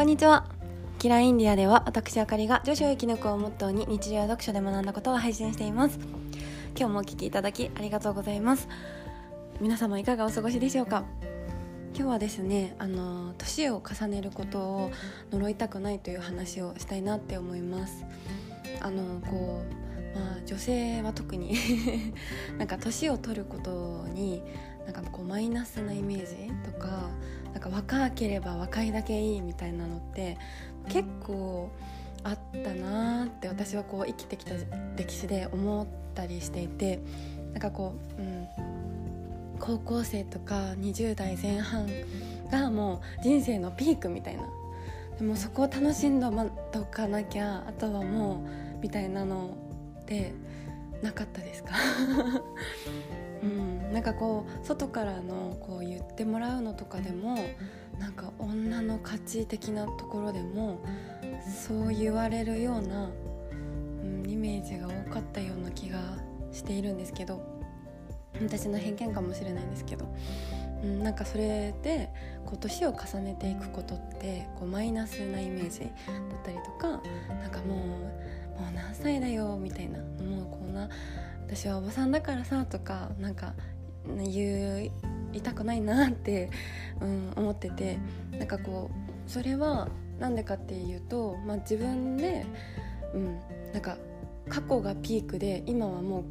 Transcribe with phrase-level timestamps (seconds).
[0.00, 0.46] こんにちは。
[0.98, 5.98] キラインディアでは私あかりが女子を生き抜くをモットーに日常読書で学んだことを配信しています。
[6.74, 8.66] 今日もお聴きいただきありがとうございます。
[9.60, 11.04] 皆様いかがお過ごしでしょうか？
[11.94, 14.90] 今日はですねあの年を重ねることを
[15.32, 18.06] 呪いたくないという話をしたいなって思います。
[18.80, 19.60] あのこ
[20.14, 21.54] うまあ女性は特に
[22.56, 24.42] なんか年を取ることに
[24.92, 27.08] なんかこうマイナスなイメージとか
[27.52, 30.36] なんか若ければ若いだけいいみたいなのって
[30.88, 31.70] 結構
[32.24, 34.54] あったなーって私はこう生きてきた
[34.96, 37.00] 歴史で思ったりしていて
[37.52, 38.48] なんかこう、うん、
[39.60, 41.86] 高校生とか20代前半
[42.50, 44.42] がもう人生のピークみたいな。
[45.18, 46.30] でもそこを楽しんど
[46.90, 48.42] かなきゃあとはも
[48.78, 49.54] うみたいなの
[50.06, 50.32] で
[51.02, 51.74] なかったですか？
[53.42, 57.36] うん、なんかこう外からのこう言ってもらうのとかでも
[57.98, 60.80] なんか女の価値的なところでも
[61.66, 63.10] そう言われるような、
[63.52, 65.98] うん、イメージが多かったような気が
[66.52, 67.60] しているんですけど
[68.42, 70.06] 私の偏見かもしれないんですけど、
[70.82, 72.10] うん、なんかそれで
[72.46, 75.90] こう年を重ねていくことってこうマイナスなイメージだっ
[76.44, 77.02] たりとか
[77.40, 80.88] なんかもうもう何歳だよみたいなもうこんな
[81.52, 83.54] 私はおばさんだからさとかなんか
[84.06, 84.92] 言
[85.32, 86.48] いたくないなって、
[87.02, 87.98] うん、思ってて
[88.30, 88.88] なんかこ
[89.26, 89.88] うそれは
[90.20, 92.46] 何でかっていうと、まあ、自分で、
[93.14, 93.38] うん、
[93.72, 93.98] なんか
[94.48, 96.24] 過去がピークで今はもう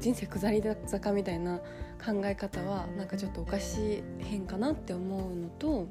[0.00, 1.58] 人生下り坂みたいな
[2.02, 5.86] 考え方はなんかちょっとおかしい変かなって思うのと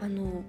[0.00, 0.42] あの、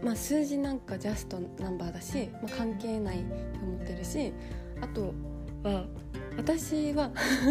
[0.00, 4.32] まあ、数字なんかジャストナンバーだし、まあ、関係ないと思ってるし
[4.80, 5.12] あと
[5.62, 5.84] は
[6.36, 7.10] 私は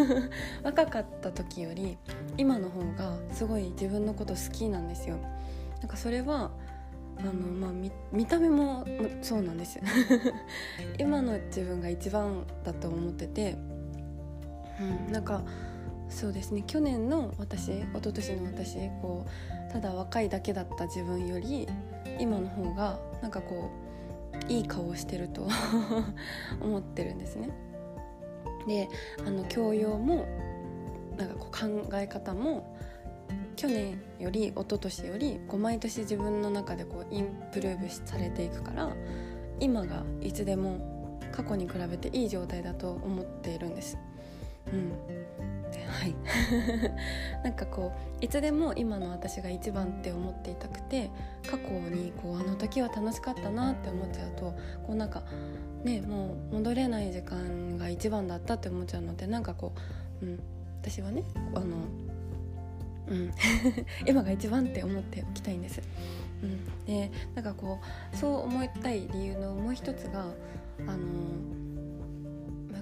[0.63, 1.97] 若かった時より
[2.37, 5.17] 今の方がすごい自分のこと好きなんですよ。
[5.79, 6.51] なんかそれは
[7.17, 8.85] あの、まあ、見見た目も
[9.21, 9.79] そうなんです
[10.97, 13.57] 今の自分が一番だと思ってて、
[15.07, 15.43] うん、なんか
[16.09, 16.63] そうですね。
[16.65, 19.25] 去年の私一昨年の私こ
[19.69, 21.67] うただ若いだけだった自分より
[22.19, 23.69] 今の方がなんかこ
[24.49, 25.47] ういい顔をしてると
[26.59, 27.68] 思ってるんですね。
[28.67, 28.89] で
[29.25, 30.27] あの教養も
[31.17, 32.77] なんかこう考え方も
[33.55, 38.95] 去年より一昨年よりこう毎年自分の中でこうインプルーブされていくから
[39.59, 43.97] 今がいつでも過去に比べていい状態だと思っているんです。
[44.71, 44.93] うん、
[47.43, 47.91] なんかこ
[48.21, 51.09] ういつでも今の私が一番って思っていたくて
[51.49, 54.53] 過去にこうあの時は楽しかったなって思っちゃうと
[54.85, 55.23] こうなんか
[55.83, 59.73] ねもう戻れない時間が一番だったって思っちゃうのでなんかこ
[60.21, 60.39] う、うん、
[60.81, 61.23] 私はね
[61.55, 61.65] あの、
[63.07, 63.31] うん、
[64.05, 65.81] 今が一番って思っておきたいんです。
[66.41, 67.79] うん、でなんかこ
[68.13, 70.25] うそう思いたい理由のもう一つが
[70.87, 70.97] あの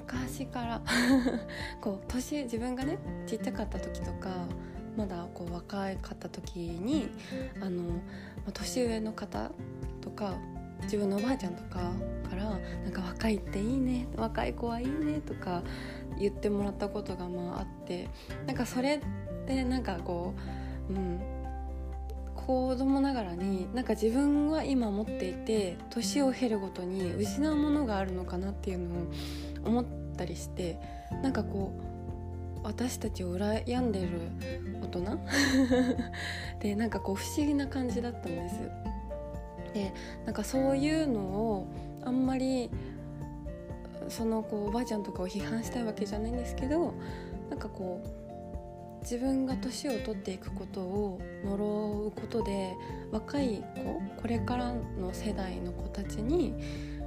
[0.07, 0.81] 昔から。
[1.81, 4.29] こう年自分がねちっちゃかった時とか
[4.95, 7.09] まだこう若かった時に
[7.61, 8.01] あの
[8.53, 9.51] 年上の方
[10.01, 10.35] とか
[10.83, 11.91] 自分のおばあちゃんとか
[12.29, 15.61] からなんか若いっていいね若い子はいいねとか
[16.19, 18.09] 言ってもらったことがまああって
[18.45, 19.01] なんかそれっ
[19.45, 20.33] てなんかこ
[20.89, 21.19] ううん
[22.47, 28.97] 子供ながらになんか自分は今持っていて年を経るごとに失うものがあるのかなっていうのを
[29.67, 29.85] 思っ
[30.17, 30.79] たりして
[31.23, 31.87] なんかこう
[32.63, 34.07] 私たちを羨んでる
[34.81, 35.19] 大人？
[36.59, 38.59] でなんかこう不思議な感じだったんです。
[39.73, 39.93] で
[40.25, 41.67] なんかそういうのを
[42.03, 42.69] あんまり
[44.09, 46.93] そのこうおばあちゃんとかを批判したいわけじゃないんですけど
[47.49, 52.73] なんかこう自分が年を取っていくことを呪うことで
[53.11, 56.53] 若い子これからの世代の子たちに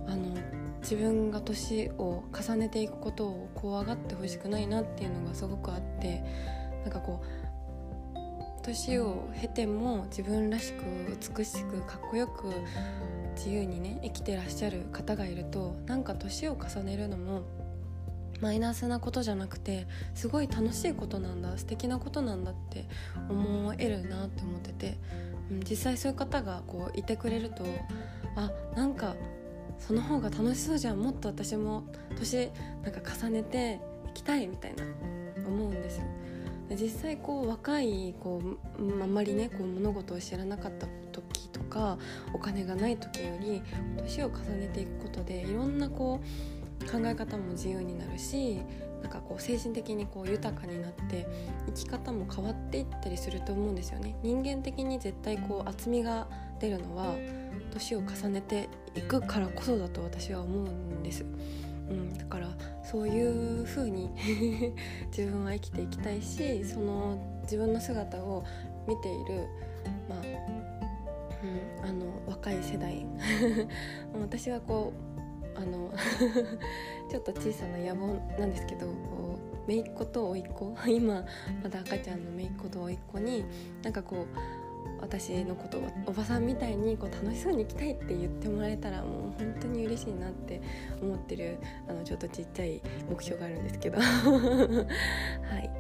[0.07, 0.35] あの
[0.81, 6.23] 自分が年を重ねていくことを怖がってほしくないなっていうのがすごくあって
[6.83, 7.41] なんかこう
[8.63, 10.85] 年を経ても自分らしく
[11.37, 12.53] 美しくかっこよく
[13.37, 17.43] 自由にね生きてらっしゃる方がいるとなんか年を重ねるのも
[18.41, 22.87] マイナスなことじゃなくてすごい楽しいことなんだ素敵なことなんだって
[23.29, 24.97] 思えるなって思ってて、
[25.69, 27.65] 実際そういう方がこういてくれると
[28.37, 29.15] あなんか
[29.81, 31.85] その方が楽しそうじゃんもっと私も
[32.17, 32.51] 年
[32.83, 33.81] なんか重ねて
[34.11, 34.85] いきたいみたいな
[35.47, 36.05] 思うんですよ。
[36.71, 38.41] 実際こう若いこ
[38.79, 41.99] うあんまりねこう物事を知らなかった時とか
[42.33, 43.61] お金がない時より
[43.97, 48.61] 年を重ねていくことでいろんなこう考え方も自由になるし
[49.03, 51.27] なんかこう精神的にこう豊かになって
[51.67, 54.15] 生き方も変わっていったりすると思うんですよね。
[54.23, 56.27] 人間的に絶対こう厚みが
[56.61, 57.15] 出るのは
[57.73, 61.25] 年を重ねていくからこそだと私は思うんです、
[61.89, 62.49] うん、だから
[62.85, 64.11] そういう風に
[65.17, 68.45] 自分は生きていきたいしその自分の姿を
[68.87, 69.47] 見ている
[70.09, 70.19] まあ、
[71.83, 73.07] うん、あの若い世代。
[74.21, 75.10] 私はこう
[75.55, 75.93] あの
[77.11, 80.77] ちょっと小さな野望なんですけどこう姪っ子と甥っ子。
[80.89, 81.25] 今
[81.63, 83.45] まだ赤ちゃんの姪っ子と甥っ子に
[83.83, 84.27] なんかこう
[85.01, 90.61] 私のことをおばさんみたいにこう楽しそうに生きたいって言ってもらえたらもう本当に嬉しいなって
[91.01, 91.59] 思ってる
[91.89, 93.99] あのちょっとちっちゃい目標があるんですけど。
[94.01, 95.71] はい。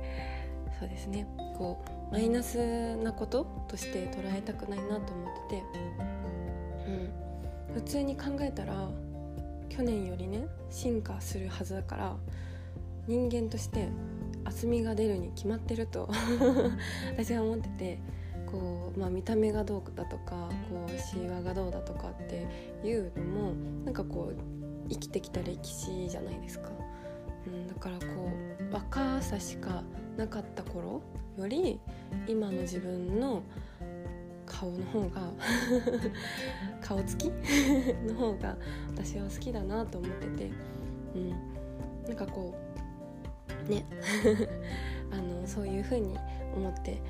[0.78, 1.26] そうですね。
[1.58, 1.78] こ
[2.10, 5.62] うマイナスなこととして捉えたくないなと思ってて、
[6.88, 8.88] うん、普通に考えたら
[9.80, 12.14] 去年よりね進化するはずだから
[13.06, 13.88] 人間として
[14.44, 16.06] 厚みが出るに決まってると
[17.16, 17.98] 私は思ってて
[18.44, 22.46] こう、まあ、見た目がどうだとかこうシワがどうだとかって
[22.86, 23.52] いうのも
[23.86, 26.68] なんかこう生きてきた歴史じゃないですか。
[27.46, 28.04] うん、だからこ
[28.70, 29.82] う若さしか
[30.18, 31.00] なかった頃
[31.38, 31.80] より
[32.26, 33.42] 今の自分の
[34.50, 35.32] 顔の方が
[36.82, 37.30] 顔つき？
[38.06, 38.56] の方が
[38.88, 40.50] 私は好きだなと思ってて、
[41.14, 41.30] うん、
[42.06, 42.54] なんかこ
[43.66, 43.84] うね。
[45.12, 46.16] あのそういう風に
[46.54, 47.00] 思って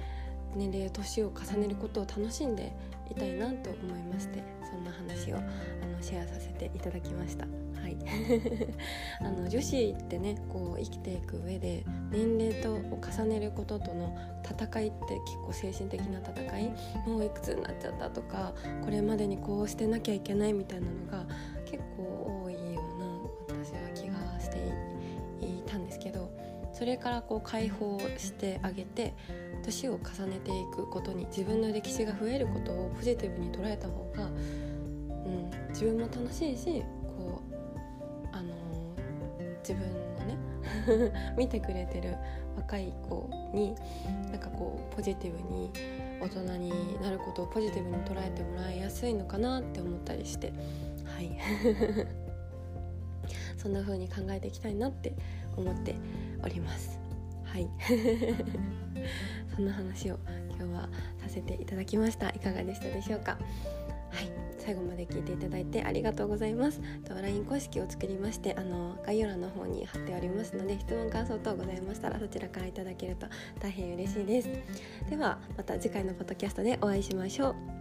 [0.55, 2.73] 年齢年を重ねることを楽しんで
[3.11, 7.47] いたいなと思いましてそんな話をあのシェアさせていただきました。
[7.81, 7.97] はい。
[9.21, 16.73] あの女子ってねこう生きていく上で年齢とを重ねることとの戦いって結構精神的な戦い
[17.07, 18.55] もういくつになっちゃったとか
[18.85, 21.27] これまでにこうしてなきゃいけないみたいなのが
[21.65, 23.07] 結構多いような
[23.49, 24.59] 私は気がして
[25.41, 26.31] いたんですけど
[26.73, 29.15] それからこう解放してあげて
[29.63, 34.29] 年を重ねていくことに自分の歴史が増えることをポジティブに捉えた方が、う
[35.29, 36.83] ん、自分も楽しいし、
[39.71, 39.89] 自分
[40.19, 42.17] のね 見てくれてる
[42.57, 43.75] 若い子に
[44.31, 45.71] なんかこうポジティブに
[46.21, 50.53] 大人になることをポジティブに捉えてもらいやすいのかなって思ったりして
[51.05, 51.37] はい。
[53.57, 55.13] そんな風に考えていきたいなって
[55.57, 55.95] 思って
[56.43, 56.99] おります。
[57.45, 57.69] はい。
[59.55, 60.19] そんな話を
[60.59, 60.89] 今日は
[61.23, 62.31] させていただきました。
[62.31, 63.37] いかがでしたでしょうか？
[64.61, 66.81] 最後まで聞いていただいてありがとうございます。
[67.05, 73.27] と LINE 公式を作りましてあの概要欄の方に貼っておりますので質問感想等ございましたらそちらからいただけると
[73.61, 74.49] 大変嬉しいです。
[75.09, 77.80] ではまた次回のポッドキャストでお会いしましょう。